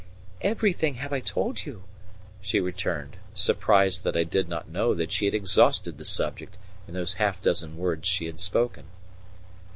"Everything 0.41 0.95
have 0.95 1.13
I 1.13 1.19
told 1.19 1.63
you," 1.67 1.83
she 2.41 2.59
returned, 2.59 3.17
surprised 3.35 4.03
that 4.03 4.17
I 4.17 4.23
did 4.23 4.49
not 4.49 4.67
know 4.67 4.95
that 4.95 5.11
she 5.11 5.25
had 5.25 5.35
exhausted 5.35 5.97
the 5.99 6.05
subject 6.05 6.57
in 6.87 6.95
those 6.95 7.13
half 7.21 7.39
dozen 7.39 7.77
words 7.77 8.07
she 8.07 8.25
had 8.25 8.39
spoken. 8.39 8.85